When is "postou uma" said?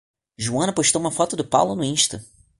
0.73-1.11